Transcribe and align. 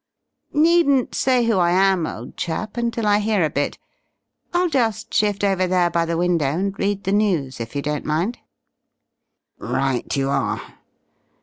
Needn't 0.53 1.13
say 1.13 1.45
who 1.45 1.59
I 1.59 1.69
am, 1.69 2.07
old 2.07 2.35
chap, 2.35 2.75
until 2.75 3.05
I 3.05 3.19
hear 3.19 3.43
a 3.45 3.51
bit. 3.51 3.77
I'll 4.51 4.67
just 4.67 5.13
shift 5.13 5.43
over 5.43 5.67
there 5.67 5.91
by 5.91 6.05
the 6.05 6.17
window 6.17 6.45
and 6.47 6.79
read 6.79 7.03
the 7.03 7.11
news, 7.11 7.59
if 7.59 7.75
you 7.75 7.83
don't 7.83 8.05
mind." 8.05 8.39
"Right 9.59 10.15
you 10.17 10.29
are." 10.31 10.59